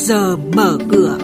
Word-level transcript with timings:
giờ 0.00 0.36
mở 0.36 0.78
cửa. 0.90 1.18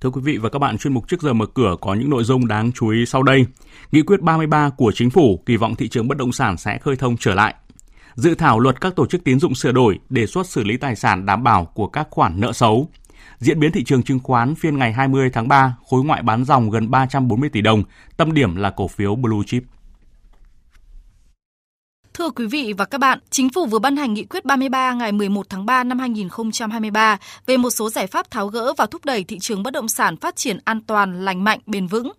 Thưa 0.00 0.10
quý 0.10 0.20
vị 0.24 0.38
và 0.38 0.48
các 0.48 0.58
bạn, 0.58 0.78
chuyên 0.78 0.94
mục 0.94 1.08
trước 1.08 1.22
giờ 1.22 1.32
mở 1.32 1.46
cửa 1.46 1.76
có 1.80 1.94
những 1.94 2.10
nội 2.10 2.24
dung 2.24 2.46
đáng 2.46 2.72
chú 2.72 2.88
ý 2.88 3.06
sau 3.06 3.22
đây. 3.22 3.46
Nghị 3.92 4.02
quyết 4.02 4.20
33 4.20 4.70
của 4.70 4.92
chính 4.94 5.10
phủ 5.10 5.42
kỳ 5.46 5.56
vọng 5.56 5.74
thị 5.74 5.88
trường 5.88 6.08
bất 6.08 6.18
động 6.18 6.32
sản 6.32 6.56
sẽ 6.56 6.78
khơi 6.78 6.96
thông 6.96 7.16
trở 7.16 7.34
lại. 7.34 7.54
Dự 8.14 8.34
thảo 8.34 8.60
luật 8.60 8.80
các 8.80 8.96
tổ 8.96 9.06
chức 9.06 9.24
tín 9.24 9.40
dụng 9.40 9.54
sửa 9.54 9.72
đổi 9.72 9.98
đề 10.08 10.26
xuất 10.26 10.46
xử 10.46 10.64
lý 10.64 10.76
tài 10.76 10.96
sản 10.96 11.26
đảm 11.26 11.44
bảo 11.44 11.64
của 11.64 11.86
các 11.86 12.06
khoản 12.10 12.40
nợ 12.40 12.52
xấu. 12.52 12.88
Diễn 13.38 13.60
biến 13.60 13.72
thị 13.72 13.84
trường 13.84 14.02
chứng 14.02 14.18
khoán 14.18 14.54
phiên 14.54 14.78
ngày 14.78 14.92
20 14.92 15.30
tháng 15.32 15.48
3, 15.48 15.76
khối 15.86 16.04
ngoại 16.04 16.22
bán 16.22 16.44
dòng 16.44 16.70
gần 16.70 16.90
340 16.90 17.48
tỷ 17.48 17.60
đồng, 17.60 17.82
tâm 18.16 18.34
điểm 18.34 18.56
là 18.56 18.70
cổ 18.70 18.88
phiếu 18.88 19.14
Blue 19.14 19.42
Chip. 19.46 19.62
Thưa 22.18 22.30
quý 22.30 22.46
vị 22.46 22.72
và 22.78 22.84
các 22.84 22.98
bạn, 22.98 23.18
Chính 23.30 23.50
phủ 23.50 23.66
vừa 23.66 23.78
ban 23.78 23.96
hành 23.96 24.14
nghị 24.14 24.24
quyết 24.24 24.44
33 24.44 24.92
ngày 24.92 25.12
11 25.12 25.46
tháng 25.48 25.66
3 25.66 25.84
năm 25.84 25.98
2023 25.98 27.18
về 27.46 27.56
một 27.56 27.70
số 27.70 27.90
giải 27.90 28.06
pháp 28.06 28.30
tháo 28.30 28.48
gỡ 28.48 28.72
và 28.76 28.86
thúc 28.86 29.04
đẩy 29.04 29.24
thị 29.24 29.38
trường 29.38 29.62
bất 29.62 29.72
động 29.72 29.88
sản 29.88 30.16
phát 30.16 30.36
triển 30.36 30.58
an 30.64 30.80
toàn, 30.80 31.24
lành 31.24 31.44
mạnh, 31.44 31.60
bền 31.66 31.86
vững. 31.86 32.12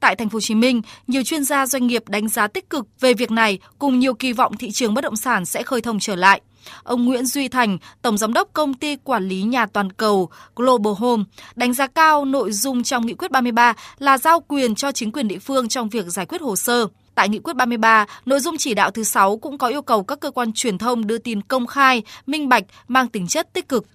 Tại 0.00 0.16
thành 0.16 0.28
phố 0.28 0.36
Hồ 0.36 0.40
Chí 0.40 0.54
Minh, 0.54 0.82
nhiều 1.06 1.22
chuyên 1.22 1.44
gia 1.44 1.66
doanh 1.66 1.86
nghiệp 1.86 2.08
đánh 2.08 2.28
giá 2.28 2.46
tích 2.46 2.70
cực 2.70 2.86
về 3.00 3.14
việc 3.14 3.30
này 3.30 3.58
cùng 3.78 3.98
nhiều 3.98 4.14
kỳ 4.14 4.32
vọng 4.32 4.56
thị 4.56 4.70
trường 4.70 4.94
bất 4.94 5.00
động 5.00 5.16
sản 5.16 5.44
sẽ 5.44 5.62
khơi 5.62 5.80
thông 5.80 6.00
trở 6.00 6.16
lại. 6.16 6.40
Ông 6.82 7.04
Nguyễn 7.04 7.26
Duy 7.26 7.48
Thành, 7.48 7.78
Tổng 8.02 8.18
Giám 8.18 8.32
đốc 8.32 8.48
Công 8.52 8.74
ty 8.74 8.96
Quản 8.96 9.28
lý 9.28 9.42
Nhà 9.42 9.66
Toàn 9.66 9.92
cầu 9.92 10.28
Global 10.56 10.94
Home, 10.96 11.24
đánh 11.54 11.72
giá 11.72 11.86
cao 11.86 12.24
nội 12.24 12.52
dung 12.52 12.82
trong 12.82 13.06
Nghị 13.06 13.14
quyết 13.14 13.30
33 13.30 13.74
là 13.98 14.18
giao 14.18 14.40
quyền 14.40 14.74
cho 14.74 14.92
chính 14.92 15.12
quyền 15.12 15.28
địa 15.28 15.38
phương 15.38 15.68
trong 15.68 15.88
việc 15.88 16.06
giải 16.06 16.26
quyết 16.26 16.40
hồ 16.40 16.56
sơ. 16.56 16.86
Tại 17.14 17.28
Nghị 17.28 17.38
quyết 17.38 17.56
33, 17.56 18.06
nội 18.26 18.40
dung 18.40 18.54
chỉ 18.58 18.74
đạo 18.74 18.90
thứ 18.90 19.04
6 19.04 19.36
cũng 19.36 19.58
có 19.58 19.66
yêu 19.66 19.82
cầu 19.82 20.02
các 20.02 20.20
cơ 20.20 20.30
quan 20.30 20.52
truyền 20.52 20.78
thông 20.78 21.06
đưa 21.06 21.18
tin 21.18 21.42
công 21.42 21.66
khai, 21.66 22.02
minh 22.26 22.48
bạch, 22.48 22.64
mang 22.88 23.08
tính 23.08 23.26
chất 23.26 23.52
tích 23.52 23.68
cực. 23.68 23.86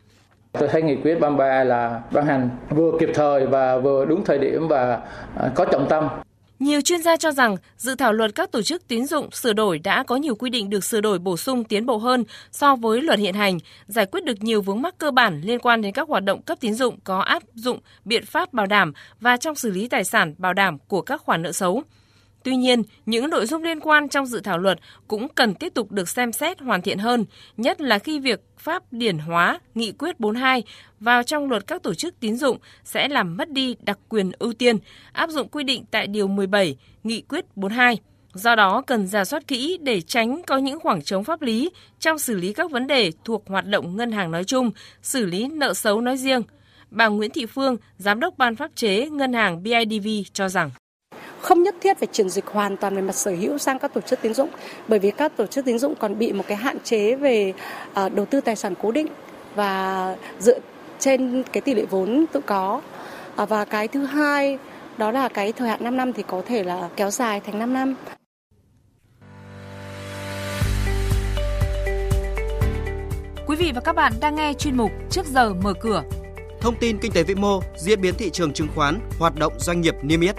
Tôi 0.60 0.70
thấy 0.72 0.82
nghị 0.82 0.96
quyết 0.96 1.20
33 1.20 1.64
là 1.64 2.02
ban 2.14 2.26
hành 2.26 2.50
vừa 2.70 2.92
kịp 3.00 3.10
thời 3.14 3.46
và 3.46 3.78
vừa 3.78 4.06
đúng 4.06 4.26
thời 4.26 4.38
điểm 4.38 4.68
và 4.68 5.00
à, 5.36 5.52
có 5.56 5.66
trọng 5.66 5.88
tâm. 5.90 6.08
Nhiều 6.60 6.82
chuyên 6.82 7.02
gia 7.02 7.18
cho 7.18 7.32
rằng 7.32 7.56
dự 7.78 7.96
thảo 7.96 8.14
luật 8.14 8.36
các 8.36 8.52
tổ 8.52 8.62
chức 8.62 8.88
tín 8.88 9.06
dụng 9.06 9.32
sửa 9.32 9.54
đổi 9.54 9.80
đã 9.80 10.04
có 10.04 10.16
nhiều 10.16 10.36
quy 10.36 10.50
định 10.50 10.70
được 10.70 10.84
sửa 10.84 11.02
đổi 11.02 11.20
bổ 11.20 11.38
sung 11.38 11.64
tiến 11.64 11.86
bộ 11.86 11.98
hơn 11.98 12.24
so 12.52 12.76
với 12.76 13.02
luật 13.02 13.20
hiện 13.20 13.34
hành, 13.34 13.58
giải 13.88 14.06
quyết 14.06 14.24
được 14.24 14.44
nhiều 14.44 14.62
vướng 14.62 14.82
mắc 14.82 14.96
cơ 14.98 15.12
bản 15.12 15.42
liên 15.42 15.60
quan 15.60 15.82
đến 15.82 15.94
các 15.94 16.08
hoạt 16.08 16.24
động 16.24 16.42
cấp 16.42 16.58
tín 16.62 16.74
dụng 16.74 17.00
có 17.04 17.20
áp 17.20 17.44
dụng 17.54 17.80
biện 18.06 18.26
pháp 18.26 18.54
bảo 18.54 18.66
đảm 18.66 18.94
và 19.20 19.38
trong 19.38 19.56
xử 19.56 19.70
lý 19.70 19.88
tài 19.88 20.04
sản 20.04 20.36
bảo 20.38 20.54
đảm 20.54 20.78
của 20.88 21.02
các 21.02 21.22
khoản 21.22 21.42
nợ 21.42 21.52
xấu. 21.52 21.84
Tuy 22.44 22.56
nhiên, 22.56 22.84
những 23.06 23.30
nội 23.30 23.46
dung 23.46 23.64
liên 23.64 23.80
quan 23.80 24.10
trong 24.10 24.26
dự 24.26 24.40
thảo 24.40 24.58
luật 24.58 24.80
cũng 25.08 25.28
cần 25.30 25.54
tiếp 25.54 25.74
tục 25.74 25.92
được 25.92 26.10
xem 26.10 26.32
xét 26.32 26.60
hoàn 26.62 26.82
thiện 26.82 26.98
hơn, 26.98 27.26
nhất 27.58 27.82
là 27.82 28.00
khi 28.00 28.20
việc 28.20 28.42
pháp 28.58 28.84
điển 28.92 29.18
hóa 29.18 29.60
nghị 29.76 29.92
quyết 29.92 30.20
42 30.20 30.64
vào 31.00 31.24
trong 31.24 31.50
luật 31.50 31.68
các 31.68 31.84
tổ 31.84 31.94
chức 31.94 32.20
tín 32.20 32.36
dụng 32.36 32.58
sẽ 32.84 33.08
làm 33.08 33.38
mất 33.38 33.50
đi 33.50 33.76
đặc 33.82 34.00
quyền 34.10 34.32
ưu 34.40 34.54
tiên 34.54 34.78
áp 35.12 35.30
dụng 35.30 35.48
quy 35.48 35.64
định 35.64 35.86
tại 35.92 36.08
điều 36.08 36.28
17 36.28 36.78
nghị 37.04 37.22
quyết 37.22 37.46
42. 37.56 37.98
Do 38.34 38.56
đó 38.56 38.82
cần 38.82 39.08
ra 39.08 39.26
soát 39.26 39.48
kỹ 39.48 39.78
để 39.82 40.02
tránh 40.02 40.42
có 40.48 40.58
những 40.58 40.80
khoảng 40.80 41.02
trống 41.02 41.24
pháp 41.24 41.42
lý 41.42 41.70
trong 42.00 42.20
xử 42.20 42.36
lý 42.36 42.54
các 42.54 42.72
vấn 42.72 42.88
đề 42.88 43.12
thuộc 43.26 43.44
hoạt 43.48 43.66
động 43.66 43.98
ngân 43.98 44.12
hàng 44.12 44.32
nói 44.32 44.44
chung, 44.44 44.72
xử 45.02 45.26
lý 45.26 45.48
nợ 45.48 45.74
xấu 45.74 46.02
nói 46.02 46.18
riêng. 46.18 46.42
Bà 46.92 47.08
Nguyễn 47.08 47.32
Thị 47.32 47.46
Phương, 47.46 47.78
Giám 47.98 48.20
đốc 48.20 48.38
Ban 48.38 48.56
pháp 48.56 48.72
chế 48.76 49.10
Ngân 49.10 49.34
hàng 49.34 49.64
BIDV 49.64 50.08
cho 50.34 50.50
rằng 50.50 50.70
không 51.42 51.64
nhất 51.64 51.76
thiết 51.82 51.98
phải 51.98 52.08
chuyển 52.12 52.30
dịch 52.30 52.46
hoàn 52.48 52.78
toàn 52.78 52.96
về 52.96 53.02
mặt 53.02 53.16
sở 53.16 53.32
hữu 53.32 53.58
sang 53.58 53.80
các 53.80 53.94
tổ 53.94 54.02
chức 54.02 54.22
tín 54.22 54.34
dụng 54.34 54.50
bởi 54.88 55.00
vì 55.00 55.12
các 55.12 55.38
tổ 55.38 55.46
chức 55.46 55.66
tín 55.66 55.80
dụng 55.80 55.96
còn 55.96 56.20
bị 56.20 56.34
một 56.34 56.44
cái 56.48 56.58
hạn 56.58 56.78
chế 56.84 57.16
về 57.16 57.54
uh, 58.06 58.14
đầu 58.14 58.26
tư 58.26 58.42
tài 58.42 58.56
sản 58.56 58.74
cố 58.82 58.92
định 58.92 59.08
và 59.56 60.16
dựa 60.40 60.60
trên 61.00 61.44
cái 61.54 61.62
tỷ 61.62 61.74
lệ 61.74 61.86
vốn 61.90 62.26
tự 62.32 62.42
có 62.46 62.82
uh, 63.44 63.50
và 63.50 63.66
cái 63.66 63.88
thứ 63.88 64.06
hai 64.06 64.58
đó 64.98 65.12
là 65.12 65.30
cái 65.30 65.52
thời 65.52 65.70
hạn 65.70 65.84
5 65.84 65.98
năm 65.98 66.14
thì 66.14 66.24
có 66.28 66.42
thể 66.48 66.64
là 66.64 66.90
kéo 66.96 67.12
dài 67.12 67.40
thành 67.40 67.60
5 67.60 67.74
năm. 67.74 67.96
Quý 73.48 73.56
vị 73.56 73.72
và 73.76 73.82
các 73.82 73.94
bạn 73.94 74.14
đang 74.20 74.36
nghe 74.36 74.54
chuyên 74.54 74.78
mục 74.78 74.92
Trước 75.10 75.26
giờ 75.26 75.54
mở 75.54 75.74
cửa. 75.82 76.04
Thông 76.62 76.76
tin 76.80 76.98
kinh 76.98 77.12
tế 77.12 77.24
vĩ 77.24 77.36
mô, 77.36 77.62
diễn 77.78 78.02
biến 78.02 78.14
thị 78.18 78.30
trường 78.30 78.54
chứng 78.54 78.68
khoán, 78.76 79.00
hoạt 79.20 79.34
động 79.40 79.54
doanh 79.60 79.82
nghiệp 79.82 79.96
niêm 80.02 80.22
yết 80.22 80.36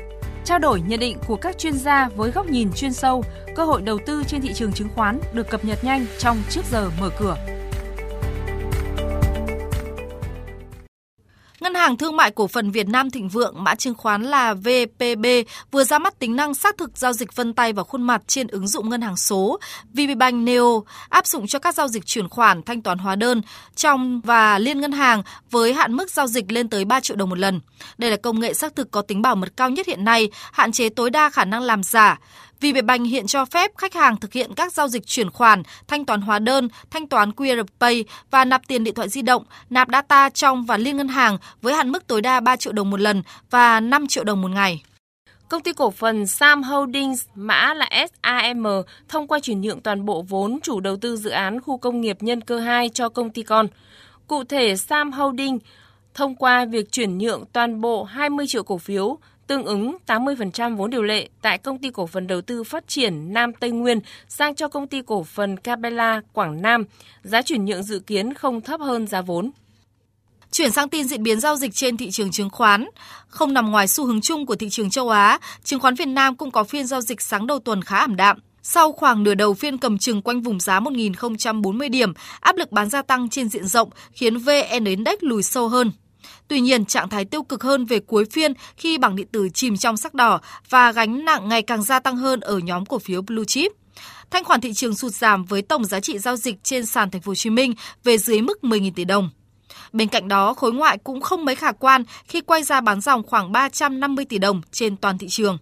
trao 0.49 0.59
đổi 0.59 0.81
nhận 0.81 1.01
định 1.01 1.19
của 1.27 1.37
các 1.37 1.59
chuyên 1.59 1.79
gia 1.79 2.09
với 2.09 2.31
góc 2.31 2.47
nhìn 2.47 2.73
chuyên 2.73 2.93
sâu, 2.93 3.25
cơ 3.57 3.65
hội 3.65 3.83
đầu 3.83 3.99
tư 4.07 4.25
trên 4.27 4.41
thị 4.41 4.53
trường 4.55 4.73
chứng 4.73 4.89
khoán 4.95 5.21
được 5.33 5.49
cập 5.49 5.65
nhật 5.65 5.85
nhanh 5.85 6.07
trong 6.19 6.43
trước 6.51 6.61
giờ 6.71 6.91
mở 7.01 7.11
cửa. 7.19 7.37
Hàng 11.89 11.97
Thương 11.97 12.17
mại 12.17 12.31
Cổ 12.31 12.47
phần 12.47 12.71
Việt 12.71 12.89
Nam 12.89 13.11
Thịnh 13.11 13.29
Vượng, 13.29 13.65
mã 13.65 13.75
chứng 13.75 13.95
khoán 13.95 14.23
là 14.23 14.55
VPB, 14.55 15.27
vừa 15.71 15.85
ra 15.85 15.99
mắt 15.99 16.19
tính 16.19 16.37
năng 16.37 16.55
xác 16.55 16.77
thực 16.79 16.99
giao 16.99 17.13
dịch 17.13 17.37
vân 17.37 17.55
tay 17.55 17.73
và 17.73 17.83
khuôn 17.83 18.03
mặt 18.03 18.23
trên 18.27 18.47
ứng 18.47 18.67
dụng 18.67 18.89
ngân 18.89 19.01
hàng 19.01 19.17
số 19.17 19.59
VPBank 19.95 20.35
Neo, 20.35 20.85
áp 21.09 21.27
dụng 21.27 21.47
cho 21.47 21.59
các 21.59 21.75
giao 21.75 21.89
dịch 21.89 22.07
chuyển 22.07 22.29
khoản, 22.29 22.63
thanh 22.63 22.83
toán 22.83 22.99
hóa 22.99 23.17
đơn 23.17 23.43
trong 23.77 24.21
và 24.21 24.59
liên 24.59 24.81
ngân 24.81 24.93
hàng 24.93 25.23
với 25.51 25.73
hạn 25.73 25.95
mức 25.95 26.11
giao 26.11 26.27
dịch 26.27 26.53
lên 26.53 26.69
tới 26.69 26.85
3 26.85 27.01
triệu 27.01 27.17
đồng 27.17 27.31
một 27.31 27.39
lần. 27.39 27.61
Đây 27.99 28.11
là 28.11 28.17
công 28.17 28.41
nghệ 28.41 28.55
xác 28.55 28.77
thực 28.77 28.91
có 28.91 29.03
tính 29.03 29.23
bảo 29.23 29.37
mật 29.37 29.57
cao 29.57 29.71
nhất 29.71 29.87
hiện 29.87 30.05
nay, 30.05 30.31
hạn 30.53 30.73
chế 30.73 30.89
tối 30.89 31.11
đa 31.11 31.31
khả 31.31 31.45
năng 31.45 31.63
làm 31.63 31.83
giả. 31.83 32.19
VPBank 32.61 33.07
hiện 33.07 33.27
cho 33.27 33.45
phép 33.45 33.71
khách 33.77 33.95
hàng 33.95 34.17
thực 34.17 34.33
hiện 34.33 34.55
các 34.55 34.73
giao 34.73 34.89
dịch 34.89 35.07
chuyển 35.07 35.31
khoản, 35.31 35.63
thanh 35.89 36.05
toán 36.05 36.21
hóa 36.21 36.39
đơn, 36.39 36.69
thanh 36.91 37.07
toán 37.07 37.31
QR 37.31 37.65
Pay 37.81 38.05
và 38.31 38.45
nạp 38.45 38.63
tiền 38.69 38.85
điện 38.85 38.95
thoại 38.95 39.09
di 39.09 39.23
động, 39.23 39.45
nạp 39.71 39.89
data 39.93 40.31
trong 40.31 40.65
và 40.65 40.77
liên 40.77 40.97
ngân 40.97 41.09
hàng 41.09 41.39
với 41.63 41.75
hạn 41.75 41.93
mức 41.93 42.07
tối 42.07 42.23
đa 42.23 42.41
3 42.41 42.57
triệu 42.57 42.73
đồng 42.73 42.91
một 42.91 43.01
lần 43.01 43.23
và 43.51 43.81
5 43.81 44.07
triệu 44.07 44.25
đồng 44.25 44.43
một 44.43 44.51
ngày. 44.51 44.83
Công 45.49 45.63
ty 45.63 45.73
cổ 45.73 45.91
phần 45.91 46.27
Sam 46.27 46.63
Holdings, 46.63 47.27
mã 47.35 47.75
là 47.75 47.89
SAM, 47.93 48.65
thông 49.09 49.27
qua 49.27 49.41
chuyển 49.41 49.61
nhượng 49.61 49.81
toàn 49.81 50.05
bộ 50.05 50.23
vốn 50.23 50.59
chủ 50.63 50.81
đầu 50.81 50.97
tư 50.97 51.17
dự 51.17 51.31
án 51.31 51.61
khu 51.61 51.79
công 51.79 52.01
nghiệp 52.01 52.17
nhân 52.21 52.41
cơ 52.41 52.59
2 52.59 52.89
cho 52.89 53.09
công 53.09 53.31
ty 53.31 53.43
con. 53.43 53.67
Cụ 54.27 54.45
thể, 54.45 54.77
Sam 54.77 55.13
Holdings 55.13 55.65
thông 56.15 56.35
qua 56.35 56.65
việc 56.65 56.93
chuyển 56.93 57.19
nhượng 57.19 57.45
toàn 57.53 57.81
bộ 57.81 58.05
20 58.05 58.47
triệu 58.47 58.63
cổ 58.63 58.79
phiếu 58.79 59.19
tương 59.49 59.65
ứng 59.65 59.97
80% 60.07 60.77
vốn 60.77 60.91
điều 60.91 61.03
lệ 61.03 61.29
tại 61.43 61.59
công 61.59 61.79
ty 61.79 61.91
cổ 61.91 62.07
phần 62.07 62.27
đầu 62.27 62.41
tư 62.41 62.65
phát 62.65 62.89
triển 62.89 63.33
Nam 63.33 63.53
Tây 63.53 63.71
Nguyên 63.71 64.01
sang 64.29 64.55
cho 64.55 64.69
công 64.69 64.87
ty 64.87 65.03
cổ 65.07 65.25
phần 65.25 65.57
Capella 65.57 66.21
Quảng 66.33 66.63
Nam, 66.63 66.85
giá 67.23 67.43
chuyển 67.43 67.65
nhượng 67.65 67.83
dự 67.83 67.99
kiến 67.99 68.35
không 68.35 68.61
thấp 68.61 68.81
hơn 68.81 69.07
giá 69.07 69.21
vốn. 69.21 69.51
Chuyển 70.53 70.71
sang 70.71 70.89
tin 70.89 71.09
diễn 71.09 71.23
biến 71.23 71.41
giao 71.41 71.57
dịch 71.57 71.75
trên 71.75 71.97
thị 71.97 72.11
trường 72.11 72.31
chứng 72.31 72.51
khoán. 72.51 72.87
Không 73.29 73.55
nằm 73.55 73.71
ngoài 73.71 73.89
xu 73.89 74.07
hướng 74.07 74.21
chung 74.21 74.47
của 74.47 74.57
thị 74.57 74.69
trường 74.69 74.91
châu 74.91 75.09
Á, 75.09 75.39
chứng 75.65 75.81
khoán 75.81 75.95
Việt 75.95 76.09
Nam 76.09 76.37
cũng 76.37 76.51
có 76.51 76.65
phiên 76.65 76.87
giao 76.87 77.01
dịch 77.01 77.21
sáng 77.21 77.47
đầu 77.47 77.59
tuần 77.59 77.83
khá 77.83 77.97
ảm 77.97 78.17
đạm. 78.17 78.39
Sau 78.63 78.93
khoảng 78.93 79.23
nửa 79.23 79.35
đầu 79.35 79.55
phiên 79.55 79.79
cầm 79.79 79.99
chừng 79.99 80.23
quanh 80.23 80.41
vùng 80.41 80.61
giá 80.61 80.81
1.040 80.81 81.91
điểm, 81.91 82.13
áp 82.41 82.57
lực 82.57 82.73
bán 82.73 82.91
gia 82.91 83.03
tăng 83.03 83.29
trên 83.29 83.49
diện 83.49 83.67
rộng 83.67 83.91
khiến 84.13 84.39
VN 84.39 84.85
Index 84.85 85.19
lùi 85.21 85.43
sâu 85.43 85.69
hơn. 85.69 85.93
Tuy 86.49 86.61
nhiên, 86.61 86.85
trạng 86.85 87.09
thái 87.09 87.25
tiêu 87.25 87.43
cực 87.43 87.63
hơn 87.63 87.85
về 87.85 88.01
cuối 88.01 88.25
phiên 88.33 88.53
khi 88.77 88.99
bảng 88.99 89.17
điện 89.17 89.27
tử 89.33 89.49
chìm 89.55 89.77
trong 89.77 89.97
sắc 89.97 90.15
đỏ 90.15 90.41
và 90.69 90.93
gánh 90.93 91.25
nặng 91.25 91.49
ngày 91.49 91.63
càng 91.63 91.83
gia 91.83 92.01
tăng 92.01 92.17
hơn 92.17 92.41
ở 92.41 92.59
nhóm 92.59 92.87
cổ 92.87 92.99
phiếu 92.99 93.23
blue 93.23 93.45
chip. 93.45 93.73
Thanh 94.31 94.45
khoản 94.45 94.61
thị 94.61 94.73
trường 94.73 94.95
sụt 94.95 95.13
giảm 95.13 95.45
với 95.45 95.63
tổng 95.63 95.85
giá 95.85 96.01
trị 96.01 96.19
giao 96.19 96.37
dịch 96.37 96.57
trên 96.63 96.87
sàn 96.87 97.11
thành 97.11 97.23
phố 97.23 97.31
Hồ 97.31 97.35
Chí 97.35 97.51
Minh 97.51 97.75
về 98.05 98.19
dưới 98.19 98.41
mức 98.41 98.59
10.000 98.63 98.93
tỷ 98.95 99.05
đồng. 99.05 99.31
Bên 99.93 100.09
cạnh 100.09 100.29
đó, 100.29 100.55
khối 100.55 100.73
ngoại 100.73 100.99
cũng 100.99 101.21
không 101.21 101.45
mấy 101.45 101.55
khả 101.55 101.73
quan 101.73 102.05
khi 102.25 102.41
quay 102.41 102.63
ra 102.63 102.81
bán 102.81 103.01
dòng 103.01 103.23
khoảng 103.23 103.53
350 103.53 104.25
tỷ 104.25 104.39
đồng 104.39 104.63
trên 104.73 104.97
toàn 104.97 105.19
thị 105.19 105.29
trường. 105.29 105.59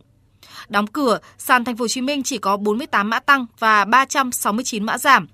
Đóng 0.68 0.86
cửa, 0.86 1.18
sàn 1.38 1.64
thành 1.64 1.76
phố 1.76 1.82
Hồ 1.82 1.88
Chí 1.88 2.00
Minh 2.00 2.22
chỉ 2.22 2.38
có 2.38 2.56
48 2.56 3.10
mã 3.10 3.20
tăng 3.20 3.46
và 3.58 3.84
369 3.84 4.84
mã 4.84 4.98
giảm. 4.98 5.26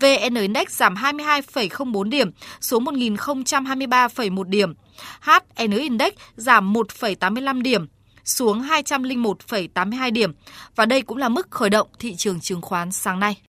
VN 0.00 0.34
Index 0.34 0.68
giảm 0.68 0.94
22,04 0.94 2.02
điểm 2.02 2.30
xuống 2.60 2.84
1023,1 2.84 4.42
điểm. 4.42 4.74
HN 5.20 5.70
Index 5.70 6.12
giảm 6.36 6.72
1,85 6.72 7.62
điểm 7.62 7.86
xuống 8.24 8.62
201,82 8.62 10.12
điểm 10.12 10.32
và 10.76 10.86
đây 10.86 11.02
cũng 11.02 11.18
là 11.18 11.28
mức 11.28 11.50
khởi 11.50 11.70
động 11.70 11.88
thị 11.98 12.16
trường 12.16 12.40
chứng 12.40 12.62
khoán 12.62 12.92
sáng 12.92 13.20
nay. 13.20 13.45